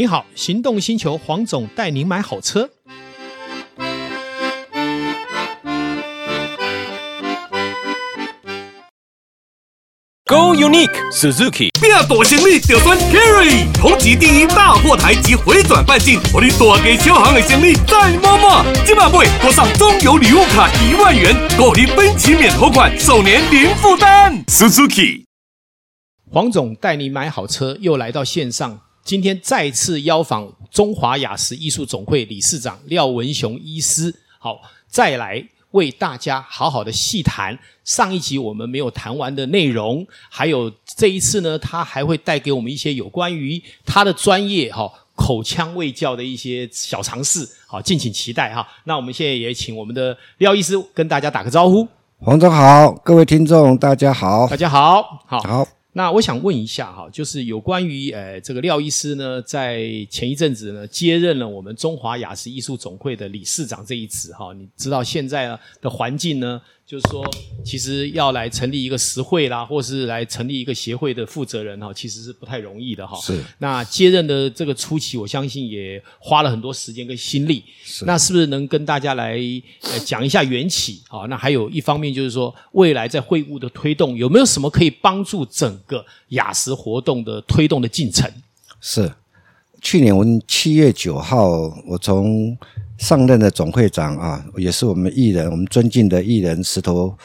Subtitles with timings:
[0.00, 2.70] 您好，行动星球黄总带您买好车。
[10.24, 18.64] Go Unique Suzuki，拼大行李就选 Carry，同级第一大货台及回转半径，我你大给小行的行李再摸摸。
[18.86, 24.42] 今晚会多上中油礼物卡一万元，购你分期免头款，首年零负担。
[24.46, 25.24] Suzuki，
[26.30, 35.48] 黄总带你买好车，又来到线上，今天再次邀访中华雅时艺术总会理事长廖文雄医师，好，再来。
[35.72, 48.66] 为大家好好的细谈上一集我们没有谈完的内容，还有这一次呢，他还会带给我们一些有关于他的专业哈口腔卫教的一些小尝试，好，敬请期待哈。
[48.82, 51.86] 那我们现在也请我们的廖医师跟大家打个招呼。
[52.18, 55.38] 黄总好，各位听众大家好，大家好，好。
[55.38, 55.68] 好
[56.00, 66.58] 那我想问一下哈，就是有关于呃这个廖医师呢，在前一阵子呢接任了我们中华雅思艺术总会的理事长这一职哈，你知道现在的环境呢？
[66.90, 67.24] 就是说，
[67.64, 73.16] 其实要来成立一个实会啦，或是来成立一个协会的负责人哈，其实是不太容易的哈。
[73.20, 73.40] 是。
[73.58, 77.62] 那接任的这个初期，我相信也花了很多时间跟心力。
[77.84, 78.04] 是。
[78.04, 79.38] 那是不是能跟大家来
[79.82, 81.00] 呃讲一下缘起？
[81.06, 88.28] 好，那还有一方面就是说，未来在会务的推动，有没有什么可以帮助整个雅时活动的推动的进程？
[88.80, 89.08] 是。
[89.80, 92.58] 去年我们七月九号，我从
[93.00, 97.16] 上任的总会长啊，也是我们艺人，我们尊敬的艺人石头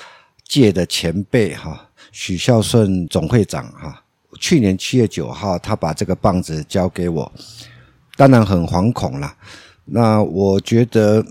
[0.48, 4.02] 界的前辈哈，许孝顺总会长哈。
[4.40, 7.30] 去年七月九号，他把这个棒子交给我，
[8.16, 9.36] 当然很惶恐啦。
[9.84, 11.26] 那我觉得，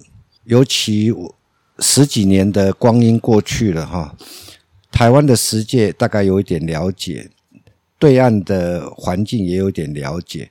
[0.44, 1.10] 尤其
[1.78, 4.14] 十几年的光阴过去了哈，
[4.92, 7.30] 台湾的世界大概有一点了解，
[7.98, 10.50] 对岸的环境也有点了解。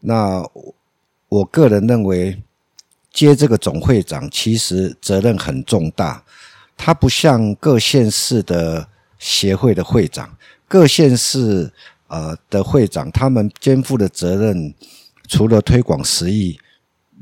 [0.00, 0.46] 那
[1.30, 2.42] 我个人认为。
[3.12, 6.22] 接这个总会长，其实责任很重大。
[6.76, 8.88] 他不像各县市的
[9.18, 11.70] 协会的会长，各县市
[12.06, 14.72] 呃的会长，他们肩负的责任，
[15.28, 16.58] 除了推广实艺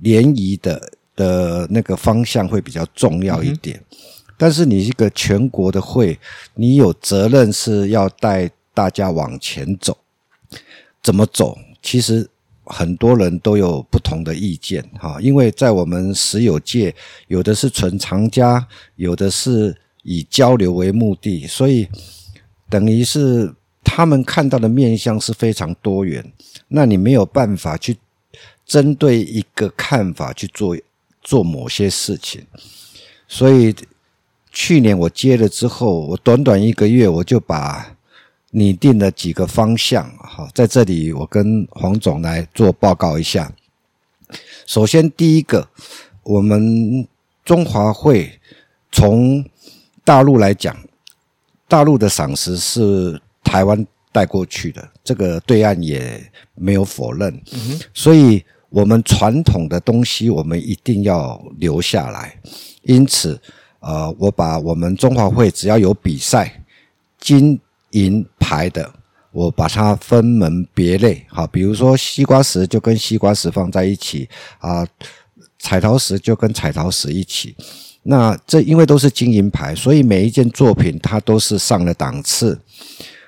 [0.02, 3.82] 联谊的的那个方向会比较重要一点。
[4.36, 6.18] 但是你一个全国的会，
[6.54, 9.98] 你有责任是要带大家往前走，
[11.02, 11.58] 怎么走？
[11.82, 12.28] 其实。
[12.68, 16.94] 很多人都有不同的意见，哈，因为在我们实友界，
[17.26, 21.88] 有的是纯藏家，有的是以交流为目的，所以
[22.68, 26.32] 等于是他们看到的面相是非常多元。
[26.68, 27.96] 那你没有办法去
[28.64, 30.76] 针对一个看法去做
[31.22, 32.46] 做某些事情，
[33.26, 33.74] 所以
[34.52, 37.94] 去年我接了之后，我短短一个月我就把。
[38.50, 43.52] 拟定了几个方向，好，在这里我跟黄总来做报告一下。
[44.66, 45.68] 首先，第一个，
[46.22, 47.06] 我们
[47.44, 48.40] 中华会
[48.90, 49.44] 从
[50.02, 50.74] 大陆来讲，
[51.68, 56.18] 大陆的赏识是台湾带过去的，这个对岸也
[56.54, 57.38] 没有否认。
[57.92, 62.34] 所以，我们传统的东西，我们一定要留下来。
[62.82, 63.38] 因此，
[63.80, 66.64] 呃，我把我们中华会只要有比赛，
[67.20, 67.60] 金。
[67.92, 68.90] 银牌的，
[69.30, 74.26] 我把它分门别类，好，比如说西瓜石就跟西瓜石放在一起
[74.58, 74.86] 啊，
[75.58, 77.54] 彩陶石就跟彩陶石一起。
[78.04, 82.58] 那这因为都是金银牌，所以每一件作品它都是上了档次。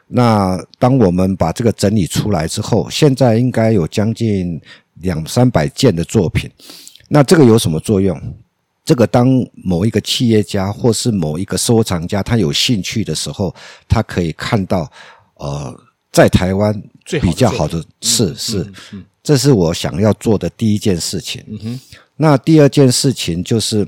[0.08, 4.58] 那当我们把这个整理出来之后，现在应该有将近
[5.02, 6.50] 两三百件的作品。
[7.08, 8.19] 那这个有什么作用？
[8.82, 13.54] 这个当某一个企业家或是某一个收藏家他有兴趣的时候，
[13.88, 14.91] 他可以看到，
[15.34, 15.72] 呃，
[16.10, 16.74] 在台湾
[17.20, 18.72] 比较好的是是，
[19.22, 21.44] 这是我想要做的第一件事情。
[21.46, 21.80] 嗯哼。
[22.16, 23.86] 那第二件事情就是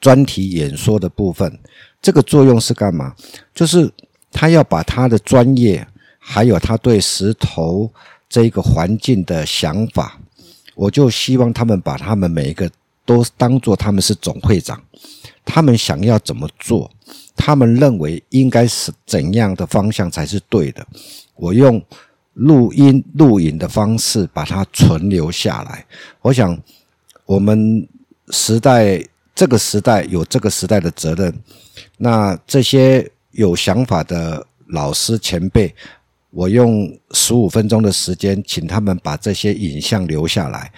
[0.00, 1.58] 专题演说的部分，
[2.00, 3.14] 这个作用是干嘛？
[3.54, 3.90] 就是
[4.30, 5.84] 他要把他的专业，
[6.18, 7.90] 还有他对石头
[8.28, 10.20] 这个环境的想法，
[10.76, 12.70] 我就希望他们把他们每一个。
[13.06, 14.82] 都当做他们是总会长，
[15.44, 16.90] 他们想要怎么做，
[17.36, 20.86] 他们认为应该是怎样的方向才是对的。
[21.36, 21.82] 我用
[22.32, 25.84] 录音录影的方式把它存留下来。
[26.22, 26.58] 我想，
[27.26, 27.86] 我们
[28.30, 29.04] 时代
[29.34, 31.32] 这个时代有这个时代的责任。
[31.98, 35.74] 那这些有想法的老师前辈，
[36.30, 40.72] 我用十五分钟的时间，请他们把这些影像留下来，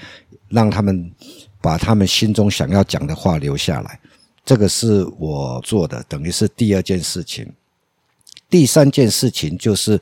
[0.49, 1.13] 让他们。
[1.61, 4.01] 把他们心中想要讲的话留下来，
[4.45, 7.53] 这个是我做的，等于是第二件事情。
[8.49, 10.01] 第三件事情就是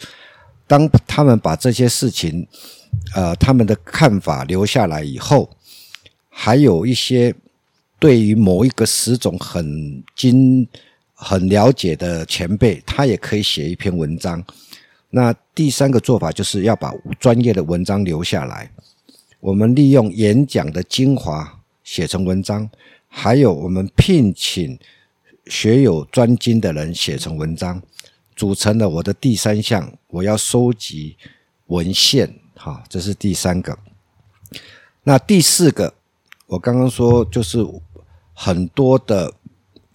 [0.66, 2.46] 当他们把这些事情，
[3.14, 5.48] 呃，他们的看法留下来以后，
[6.28, 7.34] 还有一些
[7.98, 10.68] 对于某一个时种很精、
[11.14, 14.44] 很了解的前辈，他也可以写一篇文章。
[15.08, 18.70] 那第三个做法就是要把专业的文章留下来。
[19.44, 22.70] 我们利用演讲的精华写成文章，
[23.08, 24.79] 还有我们聘请
[25.49, 27.82] 学有专精的人写成文章。
[28.35, 31.19] 组成了我的第三项，我要收集
[31.67, 33.79] 文献，哈，这是第三个。
[35.02, 35.93] 那第四个，
[36.47, 37.62] 我刚刚说就是
[38.32, 39.31] 很多的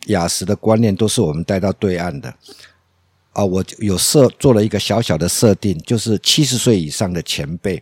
[0.06, 2.31] 雅实的观念都是我们带到对岸的
[3.34, 7.81] 啊，我有设做了一个小小的设定，就是七十岁以上的前辈。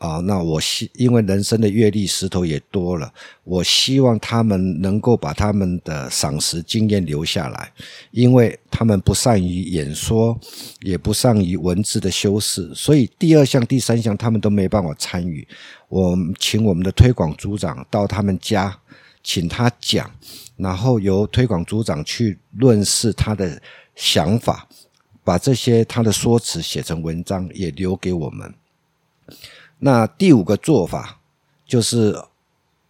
[0.00, 3.12] 啊，那我希因为人生的阅历石头也多了，
[3.44, 7.70] 我希望他们能够把他们的赏识经验留下来，
[8.10, 10.40] 因为他们不善于演说，
[10.80, 15.46] 也不善于文字的修饰，所以第二项、第三项他们都没办法参与。
[15.90, 18.74] 我请我们的推广组长到他们家，
[19.22, 20.10] 请他讲，
[20.56, 23.60] 然后由推广组长去论述他的
[23.94, 24.66] 想法，
[25.22, 28.54] 把这些他的说辞写成文章，也留给我们。
[29.82, 31.20] 那第五个做法
[31.66, 32.14] 就是，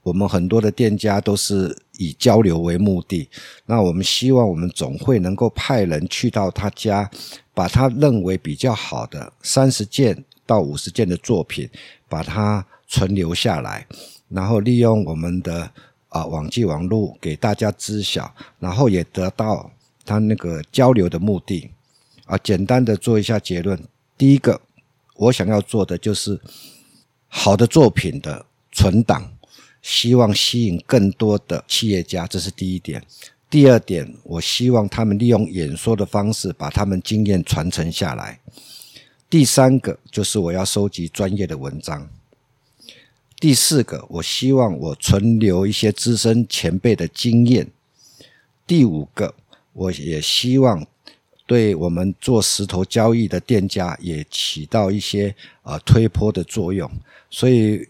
[0.02, 3.28] 我们很多的店家都是以交流为目的。
[3.66, 7.08] 那我们希望我们总会能够派人去到他家，
[7.54, 11.68] 把他认为比较好的三十件到五十件的作品，
[12.08, 13.86] 把它存留下来，
[14.28, 15.70] 然后利用我们的
[16.08, 19.70] 啊网际网络给大家知晓，然后也得到
[20.04, 21.70] 他那个交流的目的。
[22.24, 23.80] 啊，简单的做一下结论。
[24.18, 24.60] 第一个，
[25.14, 26.40] 我想要做的就是。
[27.32, 29.32] 好的作品的存档，
[29.80, 33.02] 希望吸引更多的企业家，这是第一点。
[33.48, 38.40] 第二点，我希望他们利用演说的方式把他们经验传承下来。
[39.30, 42.10] 第三个就是我要收集专业的文章。
[43.38, 47.68] 第四个，我希望我存留一些资深前辈的经验。
[48.66, 49.34] 第五个，
[49.72, 50.84] 我也希望。
[51.50, 56.88] 对我们做石头交易的店家也起到一些呃推波的作用，
[57.28, 57.88] 所以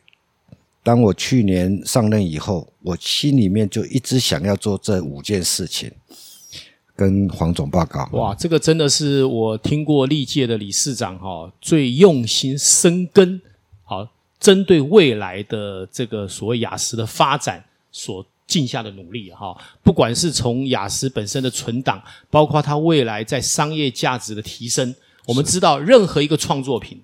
[0.82, 5.92] 当我去年上任以后，我心里面就一直想要做这五件事情，
[6.96, 8.08] 跟黄总报告。
[8.12, 13.42] 哇，这个真的是我听过历届的理事长哈最用心深耕，
[13.84, 14.08] 好
[14.38, 18.24] 针对未来的这个所谓亚实的发展所。
[18.50, 24.92] 尽下的努力哈，不管是从雅思本身的存档，包括它未来在商业价值的提升，
[25.24, 27.00] 我们知道任何一个创作品，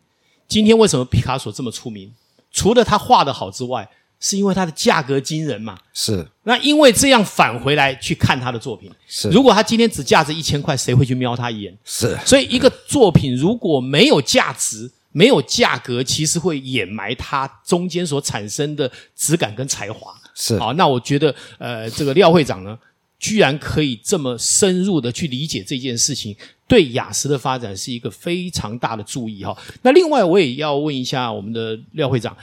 [0.48, 2.12] 今天为什么毕卡索这么出名？
[2.50, 3.88] 除了他画的好之外，
[4.19, 5.78] 是因为它的价格惊人嘛？
[5.93, 6.26] 是。
[6.44, 9.28] 那因为这样返回来去看他的作品，是。
[9.28, 11.78] 如果他今天只价值一千块，谁会去瞄他一眼？
[11.84, 12.19] 是。
[12.25, 20.14] 所以一个作品如果没有价值，没有价格，其实会掩埋它中间所产生的质感跟才华。
[20.38, 22.79] 是好，那我觉得，呃，这个廖会长呢，
[23.19, 26.37] 居然可以这么深入的去理解这件事情，
[26.69, 29.56] 对雅思的发展是一个非常大的注意哈。
[29.81, 32.37] 那另外，我也要问一下我们的廖会长，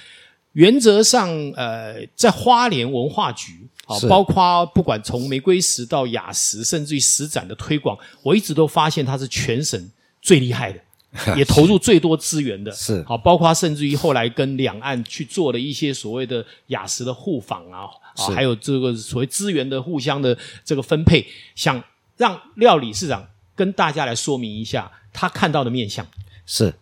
[0.53, 10.79] 原则上，呃，在花莲文化局，好，包括不管从玫瑰石到雅石，甚至于石展的推广，我一直都发现它是全省最厉害的。
[11.37, 17.85] 也投入最多资源的， 是好，包括甚至于后来跟两岸去做了一些所谓的雅石的互访啊，
[18.15, 20.35] 啊，还有这个所谓资源的互相的
[20.65, 21.23] 这个分配，
[21.55, 21.83] 想
[22.17, 26.03] 让廖理事长跟大家来说明一下他看到的面相。
[26.45, 26.73] 是，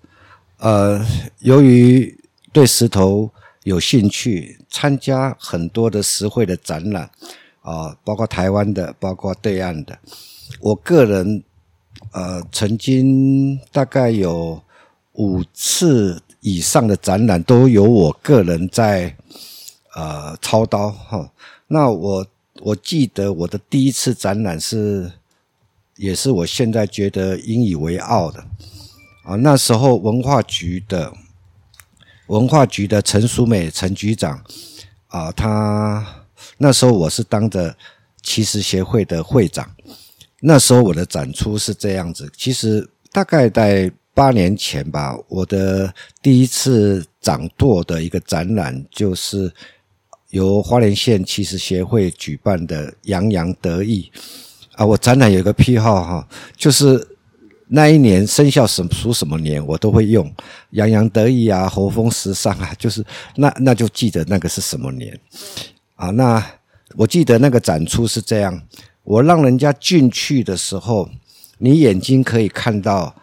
[0.60, 1.06] 呃，
[1.40, 2.18] 由于
[2.54, 3.30] 对石头
[3.64, 7.10] 有兴趣，参加很多的石会的展览
[7.62, 10.00] 啊，包括台湾的，包括对岸的，
[10.62, 11.44] 我个人。
[12.12, 14.62] 呃，曾经大概有
[15.14, 19.16] 五次以上的展览都由我个人在
[19.96, 21.32] 呃操刀哈。
[21.68, 22.28] 那我
[22.62, 25.12] 我记得我的第一次展览是，
[25.96, 28.44] 也是我现在觉得引以为傲的
[29.24, 29.36] 啊。
[29.36, 31.14] 那时候文化局的
[32.28, 34.44] 文化局的陈淑美陈局长
[35.08, 36.06] 啊，他
[36.58, 37.76] 那时候我是当着
[38.22, 39.70] 奇石协会的会长。
[40.44, 49.54] 那时候我的展出是这样子，其实大概在八年前吧，我的第一次掌舵的一个展览就是
[50.32, 54.12] 由花莲县奇石协会举办的“洋洋得意”
[54.74, 57.08] 啊，我展览有个癖好哈，就是
[57.68, 60.34] 那一年生肖什属什么年，我都会用
[60.72, 63.06] “洋洋得意”啊，“猴风时尚”啊， 就是
[63.36, 65.18] 那那就记得那个是什么年
[65.96, 66.10] 啊。
[66.10, 66.44] 那
[66.98, 68.60] 我记得那个展出是这样。
[69.12, 71.10] 我让人家进去的时候，
[71.58, 73.14] 你眼睛可以看到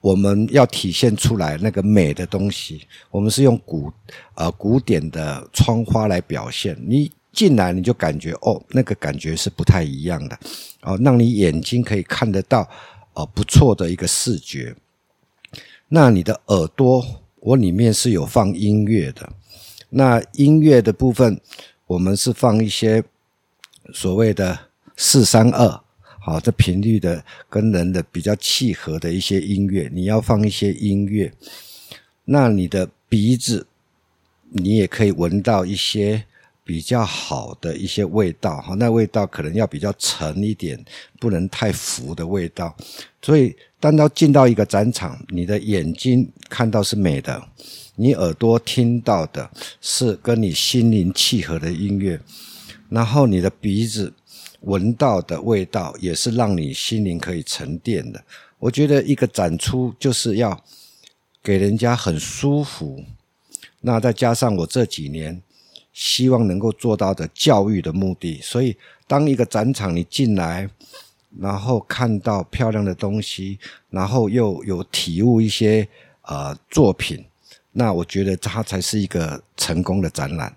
[0.00, 3.92] 我们要体现出来那个美的东西，我们是用古
[4.36, 6.74] 呃古典的窗花来表现。
[6.88, 10.38] 你进来你就感觉哦，那个感觉是不太一样的
[10.80, 12.66] 哦，让你眼睛可以看得到
[13.12, 14.74] 呃不错的一个视觉。
[15.88, 17.04] 那你的耳朵，
[17.40, 19.30] 我里面是有放音乐的。
[19.90, 21.38] 那音乐的部分，
[21.86, 23.04] 我们是放一些
[23.92, 24.58] 所谓的
[24.96, 25.80] 四三二。
[26.26, 31.30] 好，这频率的跟人的比较契合的一些音乐，你要放一些音乐。
[32.24, 33.66] 那你的鼻子，
[34.48, 36.24] 你也可以闻到一些
[36.64, 38.58] 比较好的一些味道。
[38.62, 40.82] 哈，那味道可能要比较沉一点，
[41.20, 42.74] 不能太浮的味道。
[43.20, 47.46] 所以，当要进到一个展场，你的眼睛看到是美的，
[47.96, 49.50] 你耳朵听到的
[49.82, 52.18] 是跟你心灵契合的音乐，
[52.88, 54.10] 然后你的鼻子。
[54.64, 58.22] 闻到的味道也是让你心灵可以沉淀的。
[58.58, 60.62] 我觉得一个展出就是要
[61.42, 63.04] 给人家很舒服。
[63.80, 65.42] 那再加上我这几年
[65.92, 70.68] 希望能够做到的教育的目的，所以当一个展场你进来，
[71.38, 73.58] 然后看到漂亮的东西，
[73.90, 75.86] 然后又有体悟一些
[76.22, 77.22] 呃作品，
[77.72, 80.56] 那我觉得它才是一个成功的展览。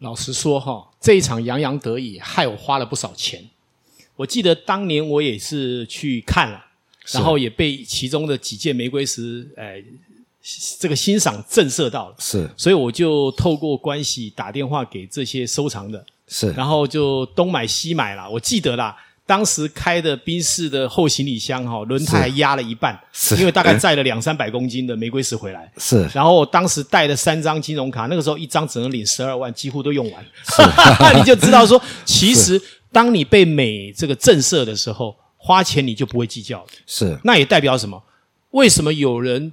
[0.00, 3.44] 老实说哈，这一场洋洋得意，害我花了不少钱。
[4.16, 6.64] 我记得当年我也是去看了，
[7.12, 9.82] 然后也被其中的几件玫瑰石，哎，
[10.78, 12.16] 这个欣赏震慑到了。
[12.18, 18.30] 是，所以我就透过关系打电话给这些收藏的，是，然后就东买西买了。
[18.30, 18.96] 我记得啦。
[19.28, 25.70] 当时开的宾士的后行李箱哈，轮胎还压了一半，是因为大概载了两三百公斤的玫瑰石回来。
[25.76, 30.24] 是，然后我当时带了三张金融卡，那个时候一张只能领十二万，几乎都用完。
[31.14, 32.58] 你就知道说，其实
[32.90, 36.64] 当你被美这个震慑的时候，花钱你就不会计较。
[36.86, 38.02] 是，那也代表什么？
[38.52, 39.52] 为什么有人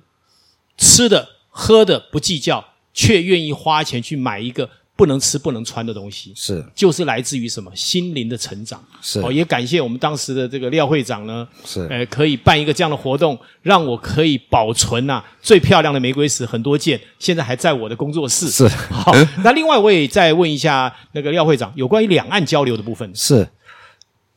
[0.78, 2.64] 吃的喝的不计较，
[2.94, 4.70] 却愿意花钱去买一个？
[4.96, 9.20] 不能吃不能穿的东西是，就是来自于什么心灵的成长是。
[9.20, 18.48] 哦，也感谢我们当时的这个廖会长呢，是，呃，可以办一个这样的活动，让我可以保存呐、啊、最漂亮的玫瑰石很多件，现在还在我的工作室。
[18.48, 23.12] 是，好，那另外我也再问一下那个廖会长，有关于两岸交流的部分。
[23.14, 23.46] 是，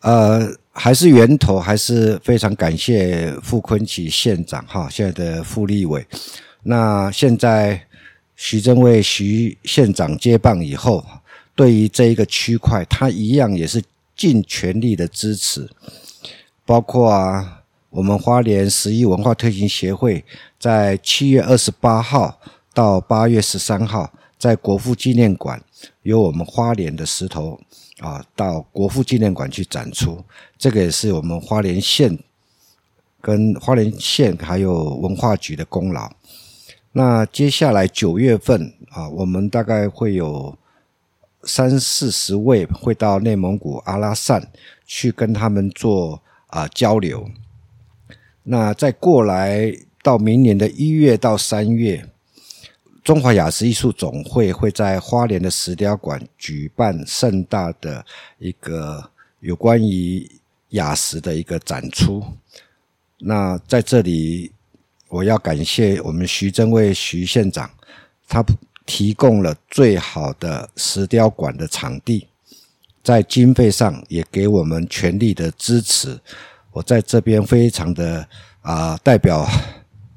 [0.00, 6.04] 呃，还是源头还是非常感谢傅坤奇县长哈，现在的傅立伟，
[6.64, 7.80] 那现在。
[8.40, 11.04] 徐榛蔚徐县长接棒以后，
[11.56, 13.82] 对于这一个区块，他一样也是
[14.16, 15.68] 尽全力的支持，
[16.64, 20.24] 包括啊，我们花莲十一文化推行协会
[20.56, 22.40] 在七月二十八号
[22.72, 25.60] 到八月十三号，在国父纪念馆
[26.02, 27.60] 由我们花莲的石头
[27.98, 30.24] 啊到国父纪念馆去展出，
[30.56, 32.16] 这个也是我们花莲县
[33.20, 36.08] 跟花莲县还有文化局的功劳。
[36.92, 40.56] 那接下来九月份啊，我们大概会有
[41.42, 44.50] 三四十位会到内蒙古阿拉善
[44.86, 47.30] 去跟他们做啊交流。
[48.42, 52.08] 那再过来到明年的一月到三月，
[53.04, 58.04] 中华雅石艺术总会会在花莲的石雕馆举办盛大的
[58.38, 60.28] 一个有关于
[60.70, 62.24] 雅石的一个展出。
[63.18, 64.52] 那在这里。
[65.08, 67.70] 我要感谢我们徐榛蔚徐县长，
[68.28, 68.44] 他
[68.84, 72.26] 提供了最好的石雕馆的场地，
[73.02, 76.18] 在经费上也给我们全力的支持。
[76.72, 78.28] 我在这边非常的
[78.60, 79.48] 啊、代表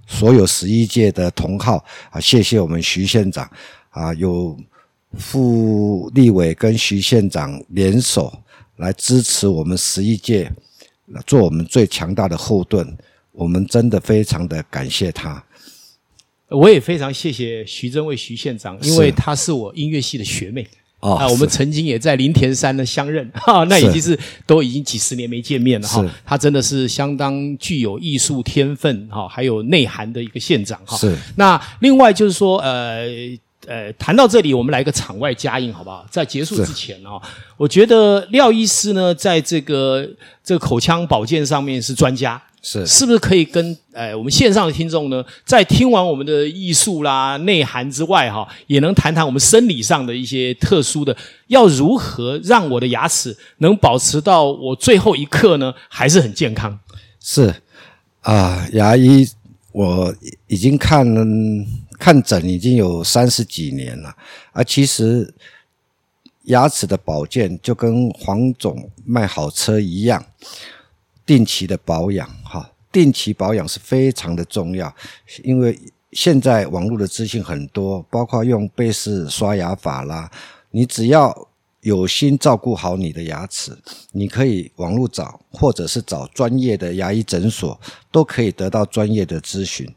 [0.06, 3.50] 所有十一届的同好啊，谢谢我们徐县长
[3.92, 4.58] 啊，有
[5.18, 8.32] 傅立委跟徐县长联手
[8.76, 10.52] 来支持我们十一届，
[11.26, 12.98] 做我们最强大的后盾。
[13.32, 15.44] 我们真的非常的感谢他，
[16.50, 20.68] 我也非常谢谢徐榛蔚徐县长，因为他是我音乐系的学妹
[21.00, 26.06] 哦，啊，我们曾经也在林田山呢相认，哈， 那已经是都已经几十年没见面了哈。
[26.26, 30.98] 他真的是相当具有艺术天分哈，还有内涵的一个县长哈。
[30.98, 31.18] 是。
[31.38, 33.08] 那另外就是说，呃
[33.66, 36.06] 呃，谈到这里，我们来个场外加映好不好？
[36.12, 37.22] 在结束之前啊，
[37.58, 40.08] 我觉得廖医师呢，在这个
[40.44, 42.42] 这个口腔保健上面是专家。
[42.64, 56.80] 是是不是可以跟呃我们线上的听众呢，在听完我们的艺术啦内涵之外哈，也能谈谈我们生理上的一些特殊的，要如何让我的牙齿能保持到我最后一刻呢，还是很健康？
[57.20, 57.48] 是
[58.22, 59.28] 啊、呃，牙医
[59.72, 60.14] 我
[60.46, 61.04] 已经看
[61.98, 64.16] 看诊已经有三十几年了
[64.52, 65.34] 啊，其实
[66.44, 70.24] 牙齿的保健就跟黄总卖好车一样。
[71.32, 74.94] 定期的保养，哈，定期保养是非常的重要，
[75.46, 75.80] 因为
[76.12, 80.30] 现在网络的资讯很多，包括用贝氏刷牙法啦，
[80.72, 81.48] 你只要
[81.80, 83.72] 有心照顾好你的牙齿，
[84.12, 87.80] 你可以网络找，或者是找专业的牙医诊所，
[88.12, 89.90] 都可以得到专业的咨询。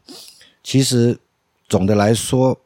[0.63, 1.19] 其实
[1.67, 2.57] 总的来说，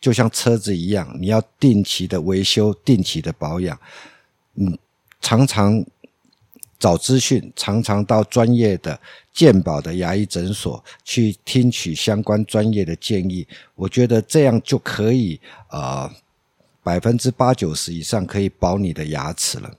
[0.00, 3.78] 就像车子一样，你要定期的维修，定期的保养，
[4.54, 4.78] 嗯，
[5.20, 5.84] 常常。
[6.78, 8.98] 找资讯，常常到专业的
[9.32, 13.46] 健保的牙医诊所去听取相关专业的建议。
[13.74, 15.40] 我觉得这样就可以，
[15.70, 16.10] 呃，
[16.82, 19.70] 百分之八九十以上可以保你的牙齿了。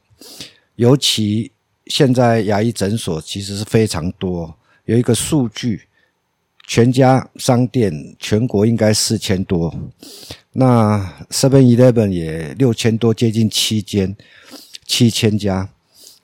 [0.76, 1.52] 尤其
[1.86, 5.84] 现在牙医诊所其实是非常多，有一个数据，
[6.68, 9.74] 全家商店全国应该四千多，
[10.54, 14.18] 那 Seven Eleven 也六千多，接近七间，
[14.86, 15.70] 七千家。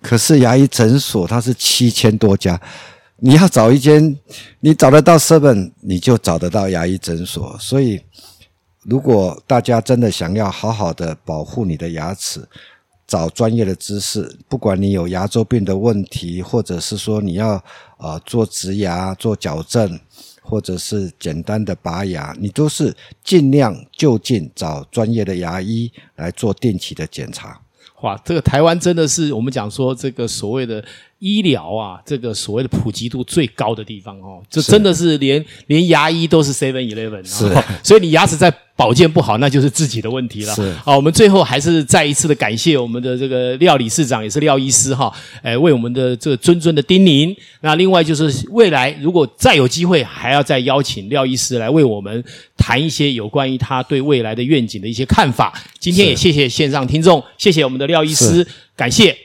[0.04, 2.60] 可是牙医诊所它是七千多家，
[3.18, 4.16] 你要找一间，
[4.60, 7.58] 你找得到 Seven，你就找得到牙医诊所。
[7.58, 8.02] 所以，
[8.84, 12.46] 如果大家真的想要好好的保护你的牙齿，
[13.08, 17.64] 找专业的知识，不管你有牙周病的问题，或者是说你要
[17.98, 19.98] 呃做植牙、做矫正，
[20.42, 22.94] 或者是简单的拔牙，你都是
[23.24, 27.63] 尽量就近找专业的牙医来做定期的检查。
[28.04, 30.84] 哇，这个台湾真的是我们讲说这个所谓的
[31.20, 37.50] 医疗啊，这个所谓的普及度最高的地方哦，这真的是连连牙医都是 Seven Eleven，是，
[37.82, 40.56] 所以你牙齿在保健不好，那就是自己的问题了。
[40.56, 45.14] 是，好，我们最后还是再一次的感谢我们的这个廖理事长，也是廖医师哈，
[45.44, 47.36] 诶，为我们的这个谆谆的叮咛。
[47.62, 52.24] 那另外就是未来如果再有机会，还要再邀请廖医师来为我们
[52.58, 55.54] 谈一些有关于他对未来的愿景的一些看法。
[55.80, 59.16] 今天也谢谢线上听众，谢谢我们的廖医师，感谢。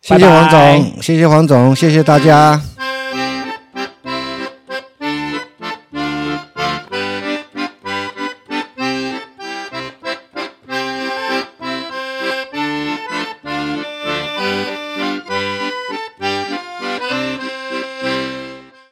[0.00, 2.60] 谢谢黄总，谢谢黄总，谢谢大家。